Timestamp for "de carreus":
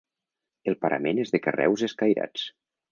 1.37-1.87